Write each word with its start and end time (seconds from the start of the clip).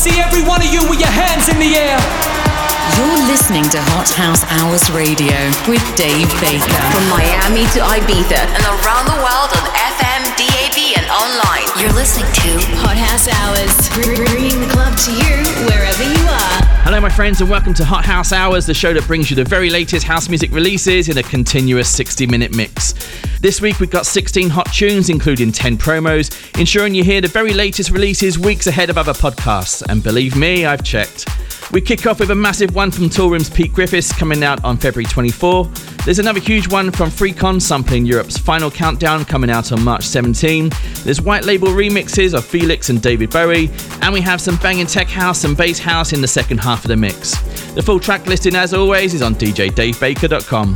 see 0.00 0.18
every 0.18 0.40
one 0.40 0.62
of 0.62 0.72
you 0.72 0.80
with 0.88 0.98
your 0.98 1.10
hands 1.10 1.50
in 1.50 1.58
the 1.58 1.76
air. 1.76 2.39
You're 3.00 3.26
listening 3.32 3.64
to 3.70 3.80
Hot 3.96 4.10
House 4.10 4.44
Hours 4.60 4.92
Radio 4.92 5.32
with 5.64 5.80
Dave 5.96 6.28
Baker. 6.36 6.80
From 6.92 7.08
Miami 7.08 7.64
to 7.72 7.80
Ibiza 7.80 8.36
and 8.36 8.62
around 8.76 9.08
the 9.08 9.16
world 9.24 9.48
on 9.56 9.64
FM, 9.72 10.20
DAB, 10.36 11.00
and 11.00 11.08
online. 11.08 11.64
You're 11.80 11.96
listening 11.96 12.28
to 12.44 12.60
Hot 12.84 12.98
House 13.00 13.24
Hours, 13.24 13.72
We're 13.96 14.28
bringing 14.28 14.60
the 14.60 14.66
club 14.66 14.92
to 14.98 15.12
you 15.16 15.32
wherever 15.64 16.04
you 16.04 16.28
are. 16.28 16.60
Hello, 16.84 17.00
my 17.00 17.08
friends, 17.08 17.40
and 17.40 17.48
welcome 17.48 17.72
to 17.72 17.86
Hot 17.86 18.04
House 18.04 18.34
Hours, 18.34 18.66
the 18.66 18.74
show 18.74 18.92
that 18.92 19.06
brings 19.06 19.30
you 19.30 19.34
the 19.34 19.44
very 19.44 19.70
latest 19.70 20.04
house 20.04 20.28
music 20.28 20.50
releases 20.52 21.08
in 21.08 21.16
a 21.16 21.22
continuous 21.22 21.88
60 21.88 22.26
minute 22.26 22.54
mix. 22.54 22.92
This 23.40 23.62
week, 23.62 23.80
we've 23.80 23.88
got 23.88 24.04
16 24.04 24.50
hot 24.50 24.70
tunes, 24.74 25.08
including 25.08 25.52
10 25.52 25.78
promos, 25.78 26.28
ensuring 26.60 26.94
you 26.94 27.02
hear 27.02 27.22
the 27.22 27.28
very 27.28 27.54
latest 27.54 27.92
releases 27.92 28.38
weeks 28.38 28.66
ahead 28.66 28.90
of 28.90 28.98
other 28.98 29.14
podcasts. 29.14 29.80
And 29.88 30.02
believe 30.02 30.36
me, 30.36 30.66
I've 30.66 30.84
checked. 30.84 31.26
We 31.72 31.80
kick 31.80 32.06
off 32.06 32.18
with 32.18 32.32
a 32.32 32.34
massive 32.34 32.74
one 32.74 32.90
from 32.90 33.04
Toolroom's 33.04 33.48
Pete 33.48 33.72
Griffiths 33.72 34.12
coming 34.12 34.42
out 34.42 34.62
on 34.64 34.76
February 34.76 35.04
24. 35.04 35.66
There's 36.04 36.18
another 36.18 36.40
huge 36.40 36.66
one 36.66 36.90
from 36.90 37.10
Freecon 37.10 37.62
sampling 37.62 38.06
Europe's 38.06 38.36
Final 38.36 38.70
Countdown 38.70 39.24
coming 39.24 39.50
out 39.50 39.70
on 39.70 39.82
March 39.84 40.02
17. 40.04 40.70
There's 41.04 41.20
white 41.20 41.44
label 41.44 41.68
remixes 41.68 42.34
of 42.34 42.44
Felix 42.44 42.88
and 42.88 43.00
David 43.00 43.30
Bowie, 43.30 43.70
and 44.02 44.12
we 44.12 44.20
have 44.20 44.40
some 44.40 44.56
banging 44.56 44.86
tech 44.86 45.06
house 45.06 45.44
and 45.44 45.56
bass 45.56 45.78
house 45.78 46.12
in 46.12 46.20
the 46.20 46.28
second 46.28 46.58
half 46.58 46.84
of 46.84 46.88
the 46.88 46.96
mix. 46.96 47.38
The 47.74 47.82
full 47.82 48.00
track 48.00 48.26
listing, 48.26 48.56
as 48.56 48.74
always, 48.74 49.14
is 49.14 49.22
on 49.22 49.36
djdavebaker.com. 49.36 50.74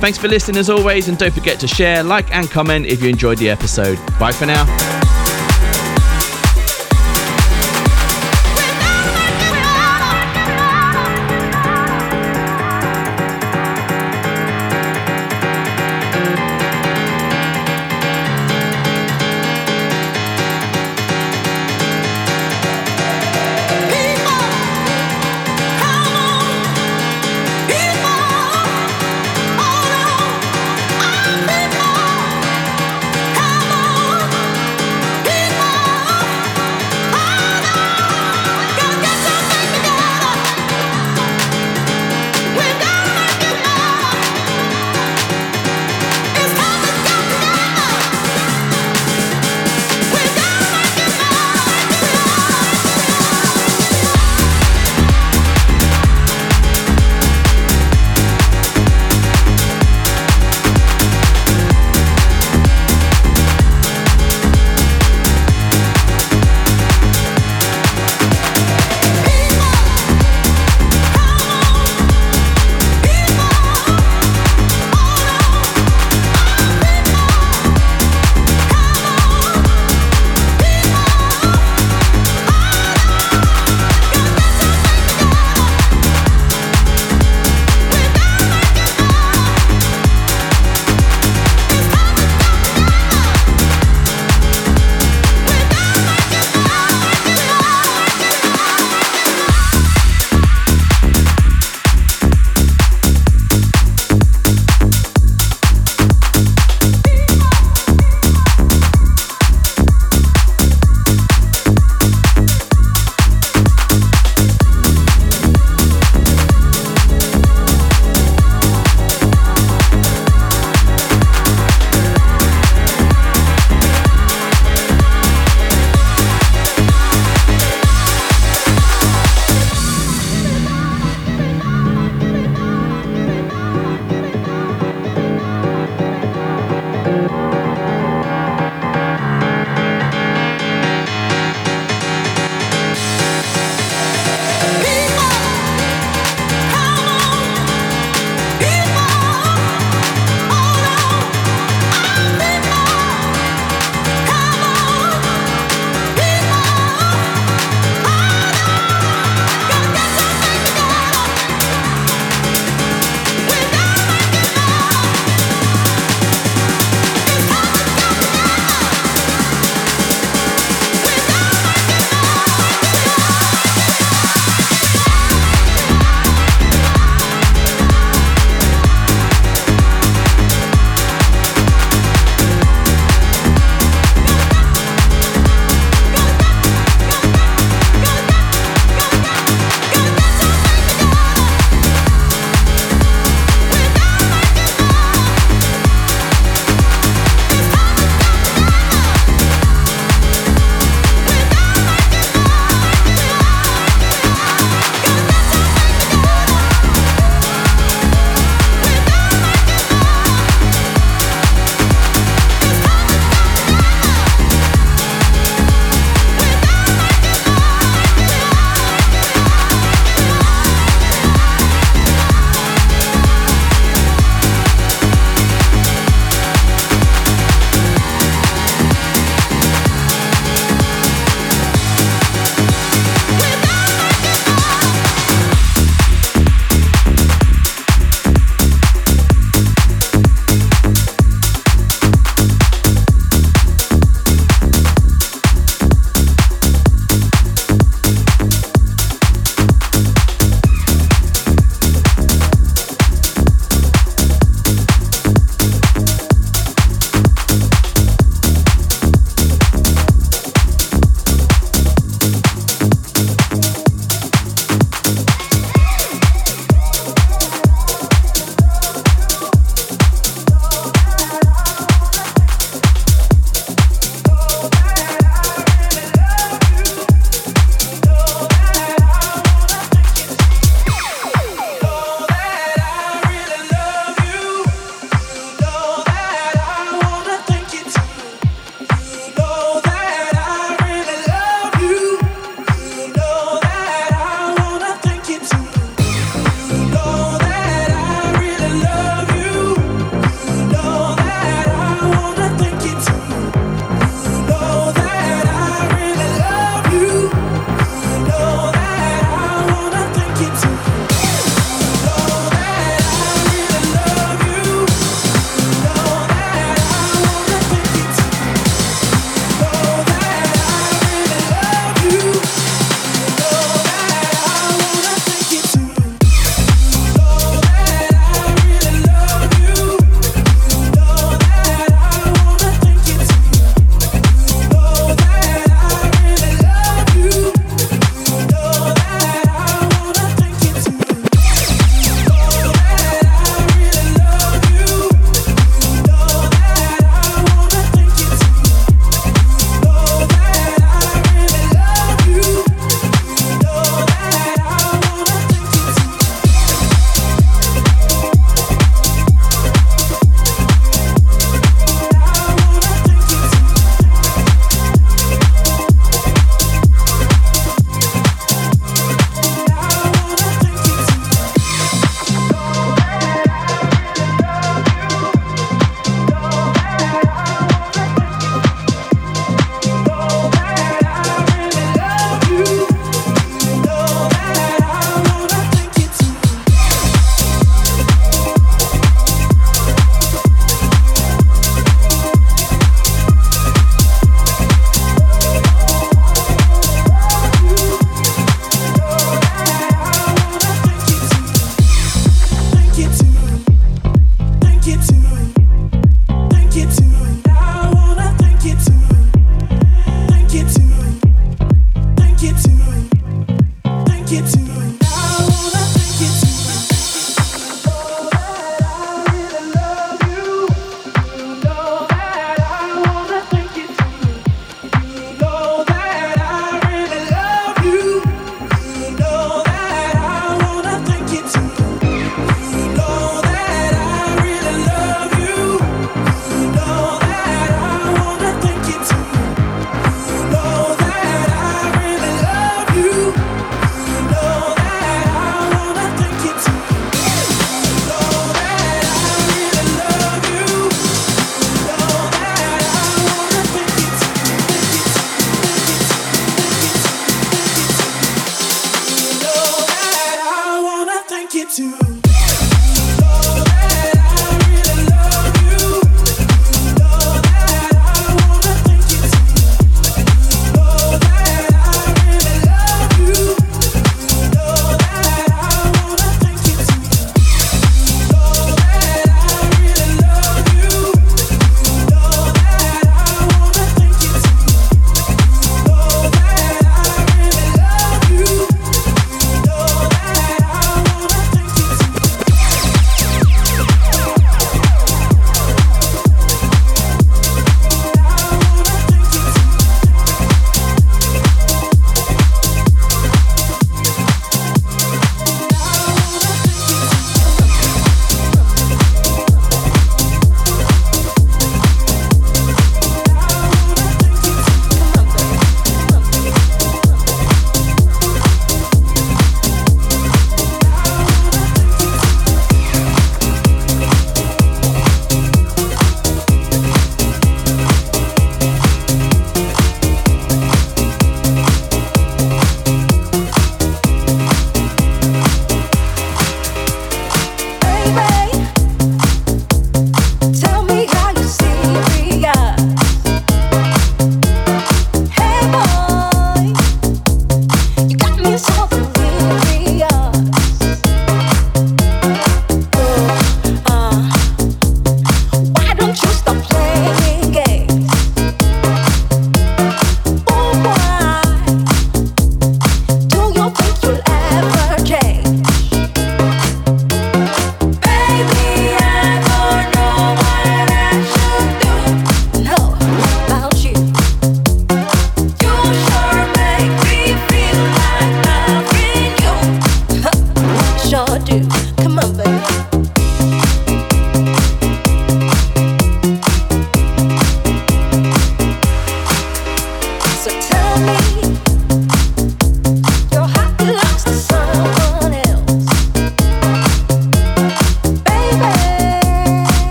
Thanks 0.00 0.18
for 0.18 0.26
listening 0.26 0.56
as 0.56 0.68
always, 0.68 1.08
and 1.08 1.16
don't 1.16 1.32
forget 1.32 1.60
to 1.60 1.68
share, 1.68 2.02
like, 2.02 2.34
and 2.34 2.50
comment 2.50 2.86
if 2.86 3.00
you 3.00 3.08
enjoyed 3.08 3.38
the 3.38 3.48
episode. 3.48 3.98
Bye 4.18 4.32
for 4.32 4.46
now. 4.46 5.11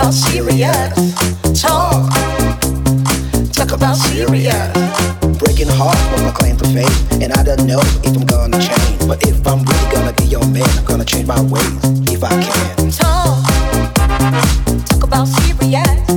about 0.00 0.14
serious 0.14 1.60
talk. 1.60 2.10
Talk 3.52 3.72
about 3.72 3.96
serious. 3.96 4.72
Breaking 5.38 5.68
hearts 5.68 6.00
was 6.12 6.22
my 6.22 6.30
claim 6.30 6.56
to 6.56 6.64
fame, 6.64 7.22
and 7.22 7.32
I 7.34 7.42
don't 7.42 7.66
know 7.66 7.80
if 7.80 8.16
I'm 8.16 8.24
gonna 8.24 8.58
change. 8.58 9.06
But 9.06 9.22
if 9.26 9.46
I'm 9.46 9.62
really 9.62 9.92
gonna 9.92 10.14
be 10.14 10.24
your 10.24 10.46
man, 10.46 10.68
I'm 10.78 10.84
gonna 10.86 11.04
change 11.04 11.26
my 11.26 11.40
ways 11.42 11.84
if 12.10 12.24
I 12.24 12.30
can. 12.30 12.90
Talk, 12.90 13.44
talk 14.86 15.04
about 15.04 15.28
serious. 15.28 16.09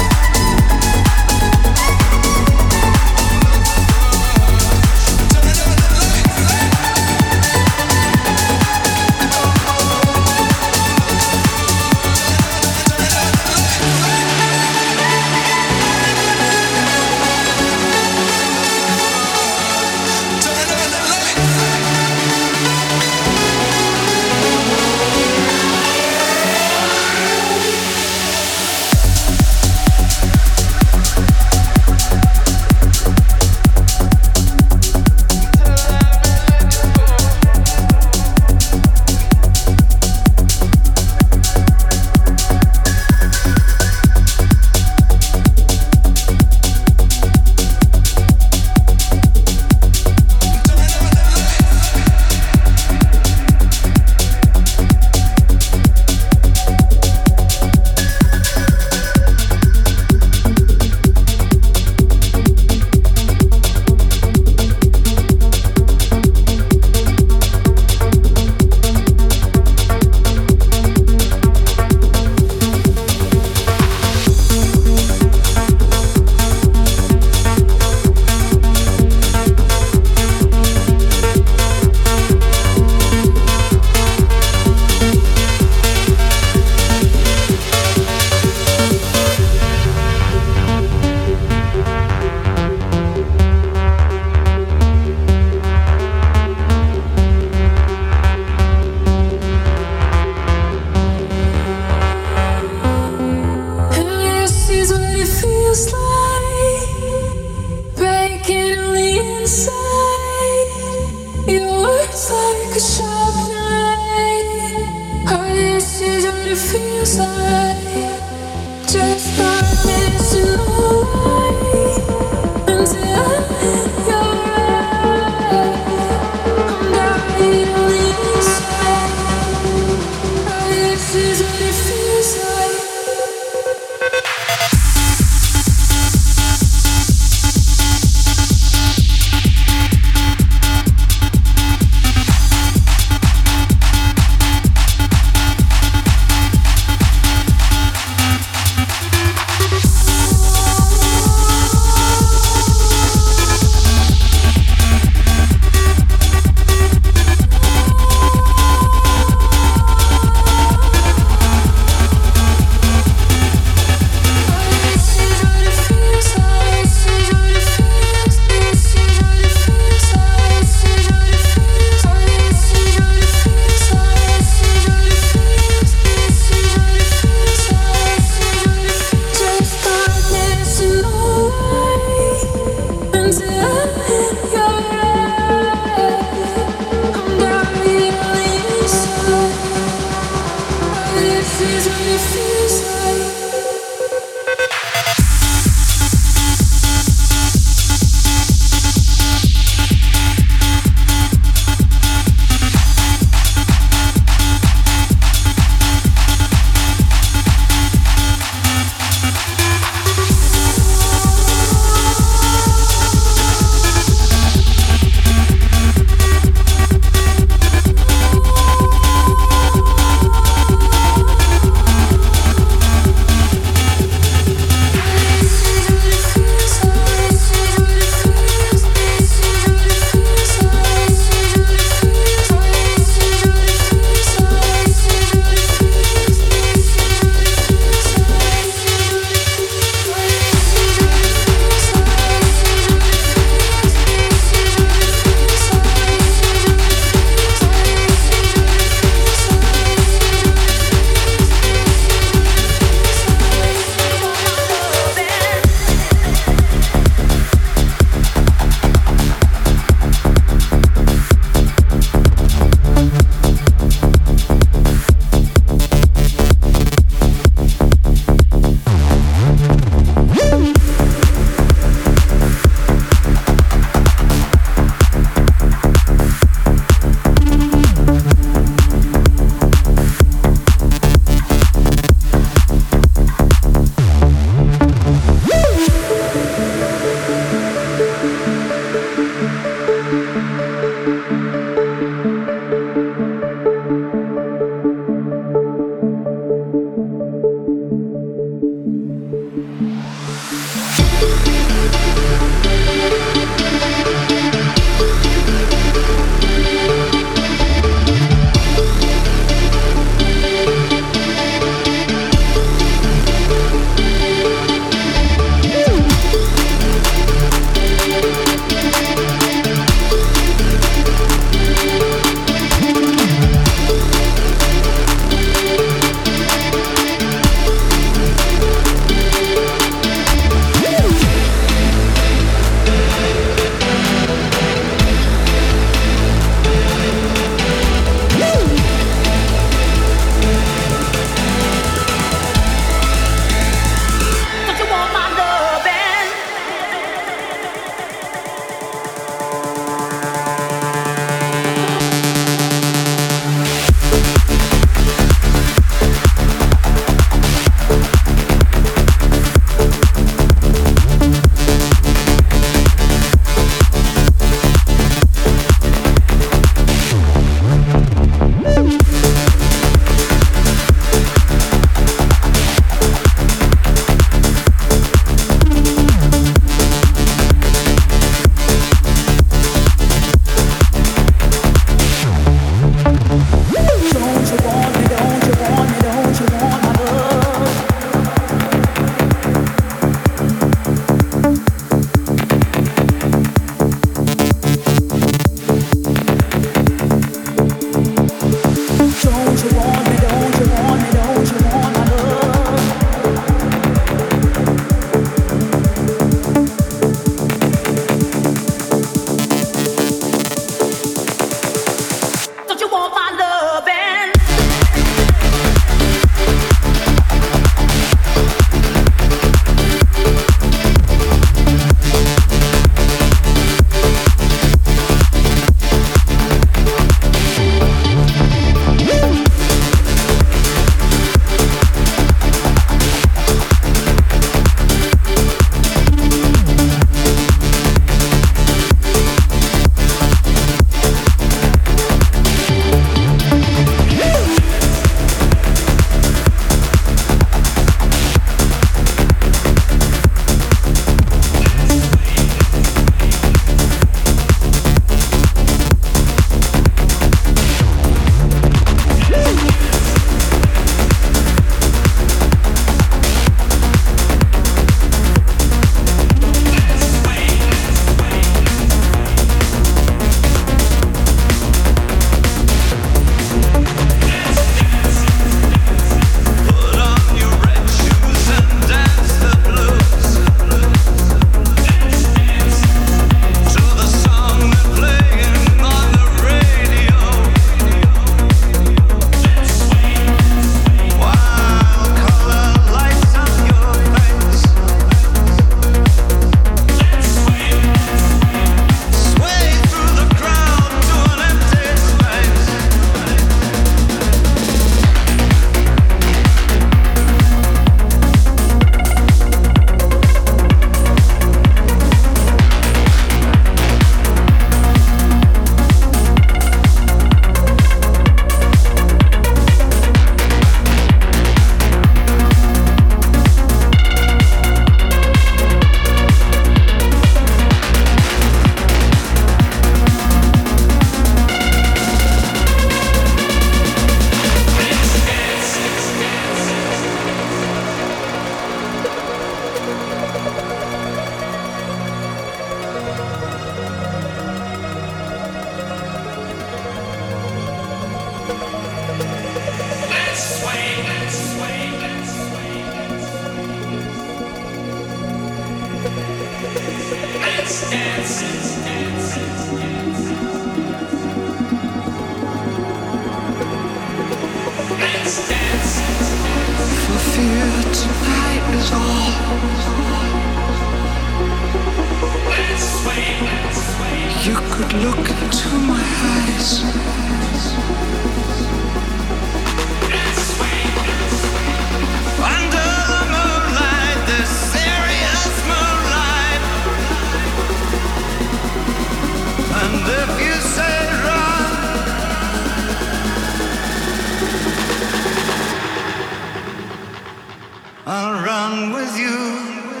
with 598.89 599.15
you. 599.15 600.00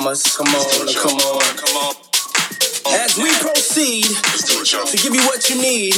Mamas. 0.00 0.36
Come 0.36 0.48
on, 0.48 0.94
come 0.94 1.16
on, 1.16 1.56
come 1.56 1.76
on. 1.76 1.94
As 2.92 3.16
we 3.16 3.30
proceed 3.38 4.04
to 4.04 4.96
give 4.96 5.14
you 5.14 5.22
what 5.26 5.48
you 5.50 5.60
need. 5.60 5.94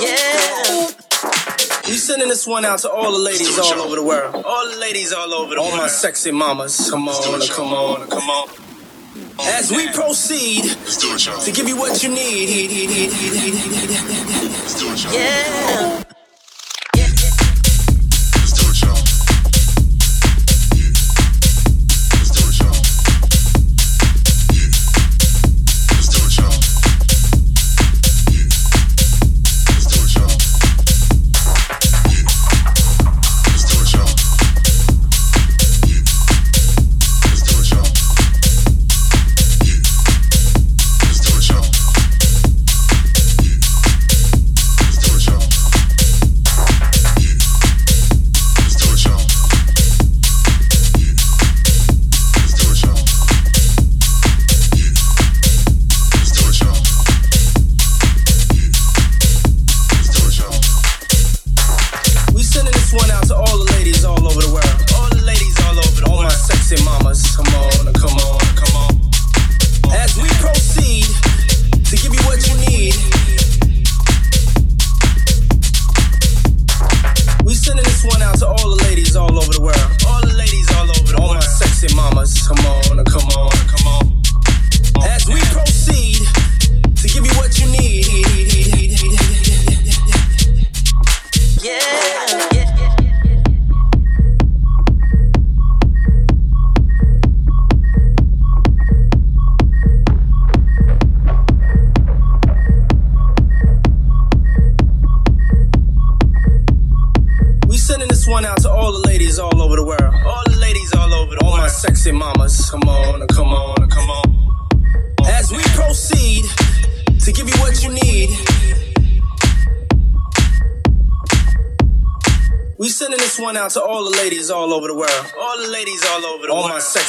Yeah. 0.00 0.88
We 1.86 1.96
sending 1.96 2.28
this 2.28 2.46
one 2.46 2.64
out 2.64 2.78
to 2.80 2.90
all 2.90 3.12
the 3.12 3.18
ladies 3.18 3.58
all 3.58 3.80
over 3.80 3.96
the 3.96 4.02
world. 4.02 4.44
All 4.44 4.70
the 4.70 4.78
ladies 4.78 5.12
all 5.12 5.34
over 5.34 5.54
the 5.54 5.60
all 5.60 5.66
world. 5.66 5.80
All 5.80 5.86
my 5.86 5.88
sexy 5.88 6.30
mamas. 6.30 6.90
Come 6.90 7.08
on, 7.08 7.40
come 7.48 7.72
on, 7.72 8.08
come 8.08 8.30
on. 8.30 8.48
As 9.40 9.70
we 9.70 9.88
proceed 9.88 10.64
to 10.64 11.52
give 11.52 11.68
you 11.68 11.76
what 11.76 12.02
you 12.02 12.10
need. 12.10 12.70
Yeah. 15.12 16.02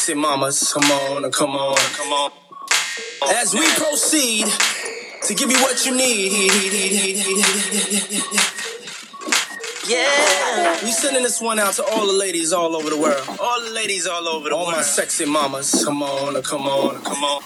Sexy 0.04 0.20
mamas. 0.20 0.74
Come 0.74 0.92
on, 0.92 1.32
come 1.32 1.52
on, 1.52 1.78
come 1.78 2.12
on. 2.12 2.32
As 3.36 3.54
we 3.54 3.66
proceed 3.76 4.48
to 5.28 5.34
give 5.34 5.50
you 5.50 5.58
what 5.60 5.86
you 5.86 5.96
need. 5.96 6.52
Yeah. 9.88 10.84
We 10.84 10.92
sending 10.92 11.24
this 11.24 11.40
one 11.40 11.58
out 11.58 11.76
to 11.76 11.84
all 11.86 12.06
the 12.06 12.14
ladies 12.14 12.52
all 12.52 12.76
over 12.76 12.90
the 12.90 12.98
world. 12.98 13.24
All 13.42 13.62
the 13.62 13.72
ladies 13.72 14.06
all 14.06 14.28
over 14.28 14.50
the 14.50 14.56
all 14.56 14.66
world. 14.66 14.74
All 14.74 14.80
my 14.80 14.84
sexy 14.84 15.26
mamas. 15.26 15.86
Come 15.86 16.04
on, 16.04 16.42
come 16.44 16.68
on, 16.68 17.02
come 17.04 17.24
on. 17.24 17.42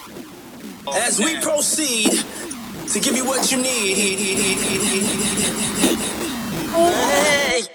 As 0.95 1.19
we 1.19 1.39
proceed 1.39 2.11
to 2.91 2.99
give 2.99 3.15
you 3.15 3.25
what 3.25 3.51
you 3.51 3.57
need. 3.61 3.97
Hey. 6.73 7.66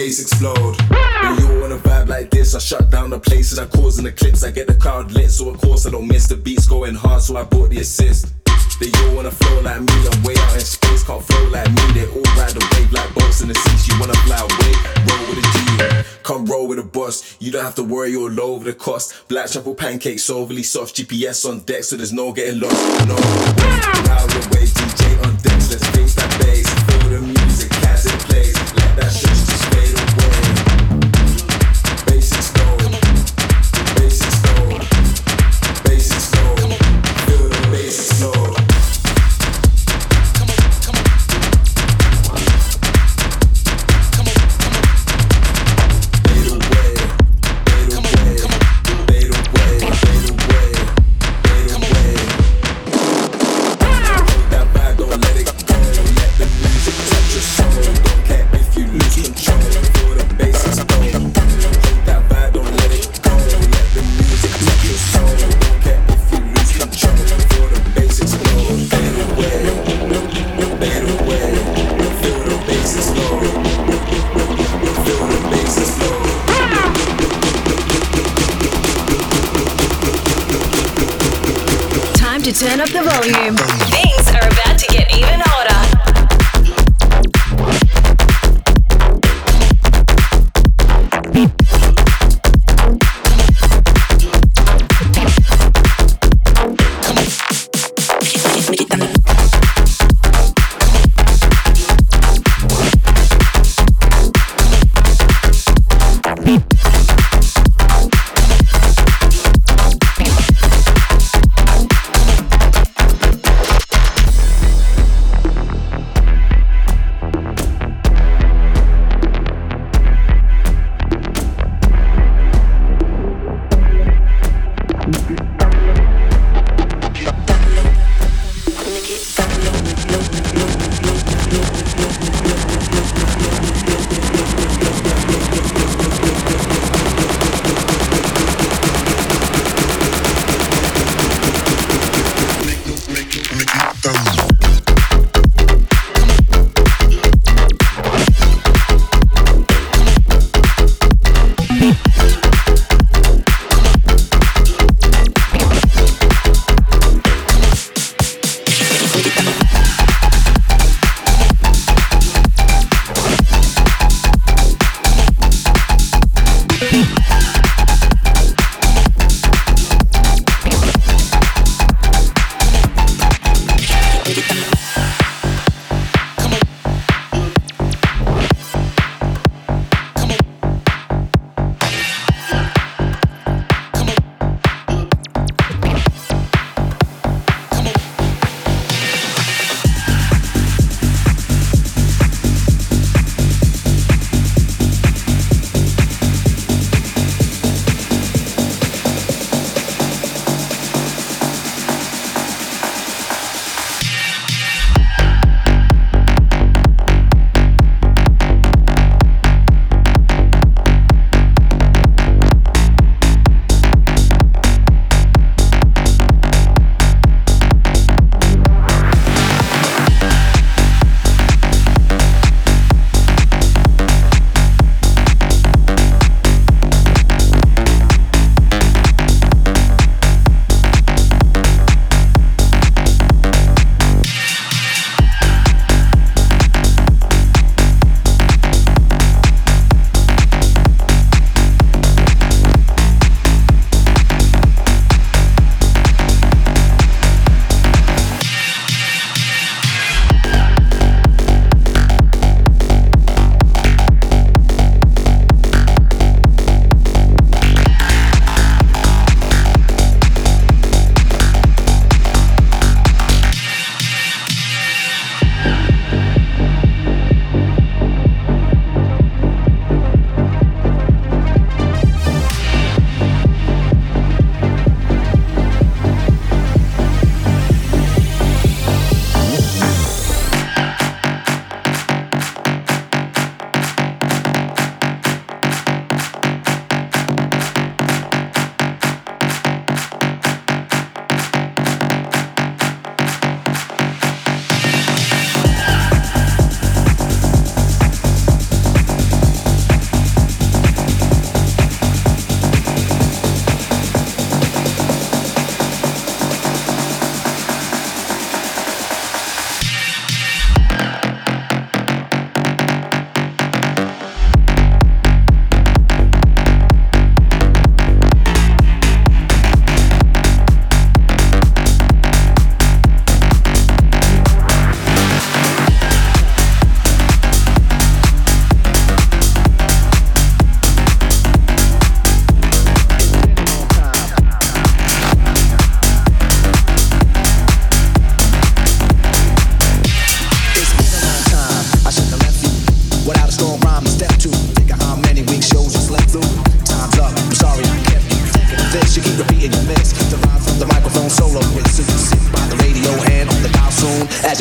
Bass 0.00 0.20
explode. 0.22 0.76
When 1.22 1.38
you 1.40 1.60
wanna 1.60 1.76
vibe 1.76 2.08
like 2.08 2.30
this, 2.30 2.54
I 2.54 2.58
shut 2.58 2.90
down 2.90 3.10
the 3.10 3.20
place 3.20 3.52
and 3.52 3.60
I 3.60 3.66
cause 3.66 3.98
an 3.98 4.06
eclipse. 4.06 4.42
I 4.42 4.50
get 4.50 4.66
the 4.66 4.74
crowd 4.74 5.12
lit, 5.12 5.30
so 5.30 5.50
of 5.50 5.60
course 5.60 5.86
I 5.86 5.90
don't 5.90 6.08
miss. 6.08 6.26
The 6.26 6.36
beats 6.36 6.66
going 6.66 6.94
hard, 6.94 7.20
so 7.20 7.36
I 7.36 7.44
bought 7.44 7.68
the 7.68 7.80
assist. 7.80 8.32
They 8.80 8.90
all 9.00 9.16
wanna 9.16 9.30
flow 9.30 9.60
like 9.60 9.82
me, 9.82 9.96
I'm 10.10 10.22
way 10.22 10.34
out 10.38 10.54
in 10.54 10.60
space, 10.60 11.02
can't 11.04 11.22
flow 11.22 11.48
like 11.50 11.68
me. 11.68 11.84
They 11.92 12.06
all 12.16 12.30
ride 12.38 12.54
the 12.56 12.64
wave 12.72 12.90
like 12.92 13.14
boats 13.14 13.42
in 13.42 13.48
the 13.48 13.54
seas. 13.54 13.88
You 13.88 14.00
wanna 14.00 14.16
fly 14.24 14.40
away, 14.40 14.72
roll 15.08 15.24
with 15.28 15.44
a 15.44 15.46
G. 15.52 16.08
Come 16.22 16.46
roll 16.46 16.66
with 16.66 16.78
a 16.78 16.88
boss, 16.98 17.36
you 17.38 17.52
don't 17.52 17.64
have 17.64 17.74
to 17.74 17.84
worry 17.84 18.16
all 18.16 18.40
over 18.40 18.64
the 18.64 18.72
cost. 18.72 19.28
Black 19.28 19.50
truffle 19.50 19.74
pancakes, 19.74 20.30
overly 20.30 20.62
soft, 20.62 20.96
GPS 20.96 21.46
on 21.46 21.60
deck, 21.60 21.84
so 21.84 21.96
there's 21.96 22.12
no 22.12 22.32
getting 22.32 22.58
lost. 22.58 23.06
No, 23.06 23.16
way, 24.52 24.64
DJ 24.64 25.26
on 25.26 25.34
let's 25.44 25.86
face 25.88 26.14
that. 26.14 26.79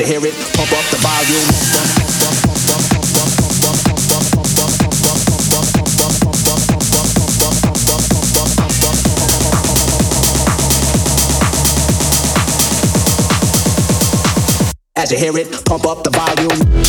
hear 0.09 0.25
it. 0.25 0.33
Pump 0.55 0.71
up 0.71 0.85
the 0.89 0.97
volume. 0.97 1.45
As 14.95 15.11
you 15.11 15.17
hear 15.19 15.37
it, 15.37 15.63
pump 15.65 15.85
up 15.85 16.03
the 16.03 16.09
volume. 16.09 16.88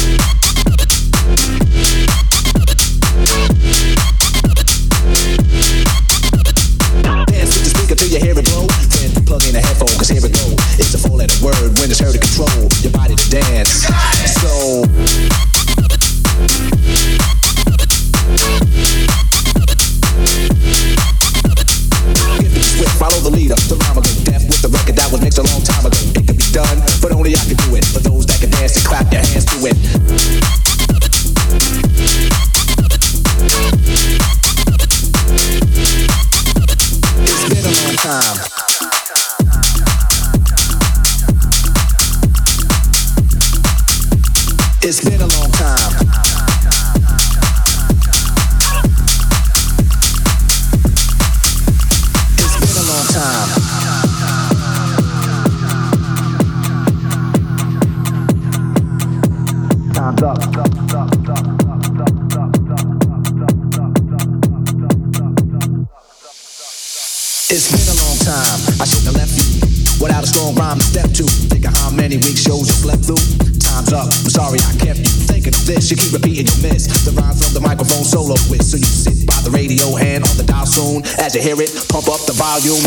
as 81.31 81.37
you 81.37 81.43
hear 81.43 81.63
it. 81.63 81.71
Pump 81.89 82.09
up 82.09 82.21
the 82.27 82.33
volume. 82.33 82.83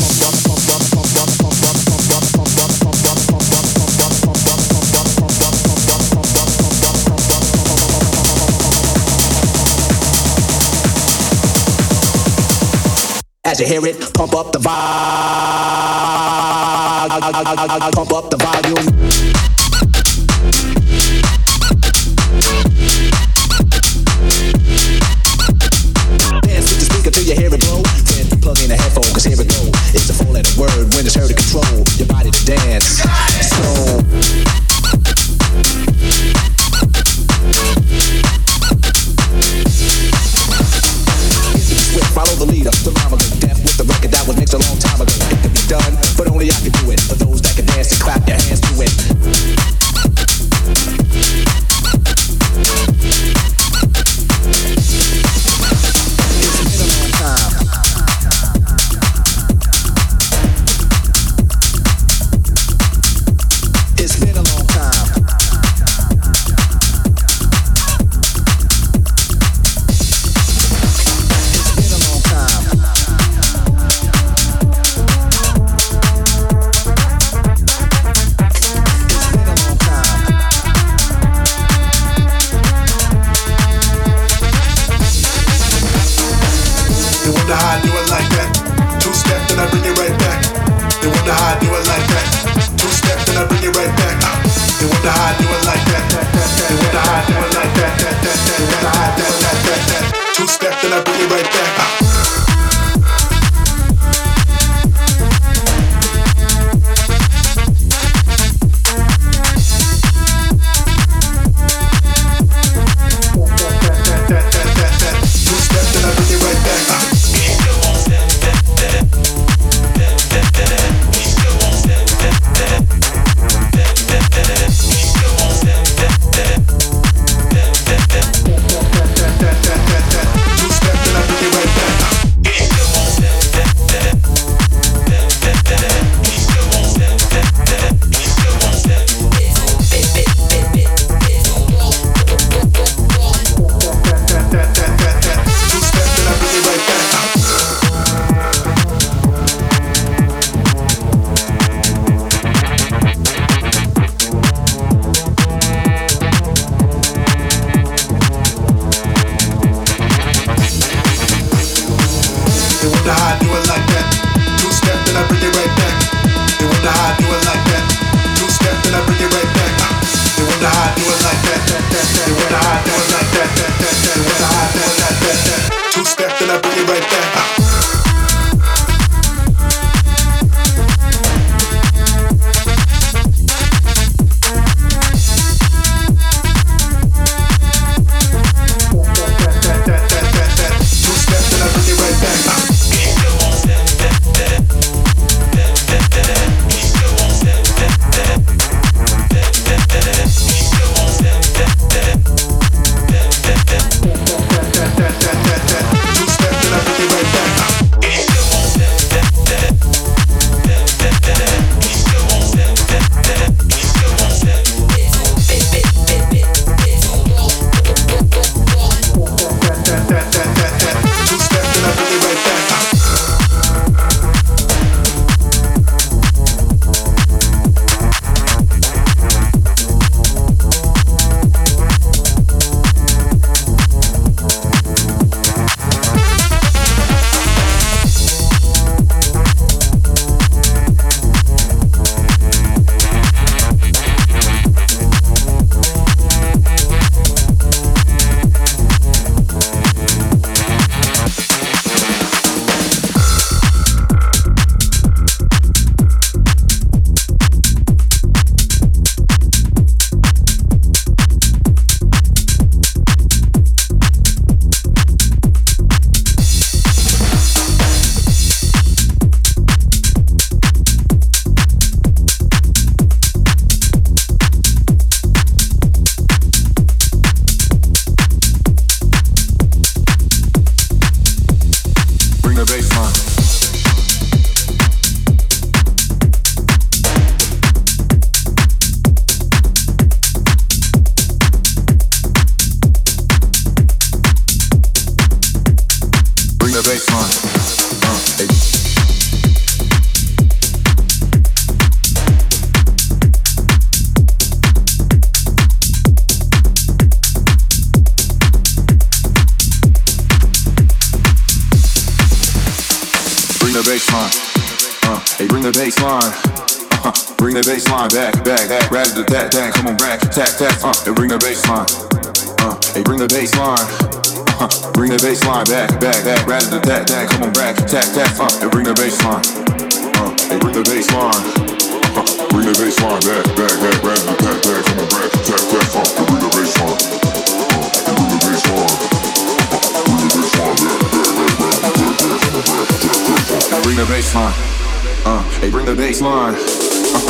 As 13.45 13.59
you 13.59 13.65
hear 13.65 13.85
it, 13.85 14.13
pump 14.13 14.33
up 14.33 14.51
the 14.51 14.59
volume. 14.59 14.73
Pump 17.93 18.11
up 18.11 18.29
the 18.29 18.37
volume. 18.37 19.12
is 31.17 31.31
control. 31.33 31.72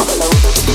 Hello. 0.05 0.72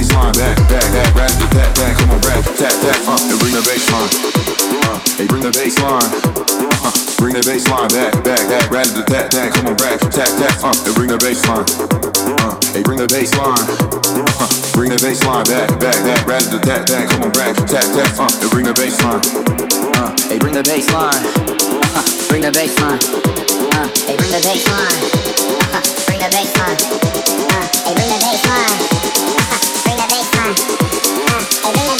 baseline, 0.00 0.32
back, 0.32 0.56
back, 0.72 0.86
back, 0.96 1.14
rap, 1.14 1.32
back, 1.52 1.70
back, 1.76 1.92
come 1.98 2.10
on, 2.10 2.20
rap, 2.24 2.40
tap, 2.56 2.72
tap, 2.80 2.96
uh, 3.04 3.20
and 3.20 3.36
bring 3.36 3.52
the 3.52 3.60
baseline. 3.68 4.08
Uh, 4.88 4.96
hey, 5.20 5.26
bring 5.28 5.42
the 5.44 5.52
baseline. 5.52 6.08
Uh, 6.80 6.92
bring 7.20 7.34
the 7.36 7.44
baseline 7.44 7.88
back, 7.92 8.16
back, 8.24 8.40
back, 8.48 8.70
rap, 8.72 8.88
tap, 9.04 9.28
tap, 9.28 9.52
come 9.52 9.66
on, 9.68 9.76
rap, 9.76 10.00
tap, 10.08 10.30
tap, 10.40 10.56
uh, 10.64 10.72
and 10.72 10.94
bring 10.96 11.12
the 11.12 11.20
baseline. 11.20 11.68
Uh, 12.40 12.56
hey, 12.72 12.82
bring 12.82 12.96
the 12.96 13.06
baseline. 13.12 13.60
Uh, 14.40 14.48
bring 14.72 14.88
the 14.88 14.96
baseline 14.96 15.44
back, 15.44 15.68
back, 15.76 16.00
back, 16.00 16.24
rap, 16.24 16.44
tap, 16.64 16.86
tap, 16.88 17.04
come 17.12 17.22
on, 17.28 17.32
rap, 17.36 17.52
tap, 17.68 17.84
tap, 17.92 18.08
uh, 18.16 18.40
and 18.40 18.50
bring 18.50 18.64
the 18.64 18.72
baseline. 18.72 19.20
Uh, 20.00 20.16
hey, 20.32 20.38
bring 20.40 20.56
the 20.56 20.64
baseline. 20.64 21.20
Uh, 21.92 22.00
bring 22.32 22.40
the 22.40 22.52
baseline. 22.56 22.96
Uh, 23.76 23.84
hey, 24.08 24.16
bring 24.16 24.32
the 24.32 24.40
baseline. 24.40 24.96
Uh, 25.76 25.84
bring 26.08 26.20
the 26.24 26.30
baseline. 26.32 26.80
Uh, 27.52 27.68
hey, 27.84 27.92
bring 27.92 28.08
the 28.08 28.20
baseline. 28.24 29.39
Altyazı 31.64 31.99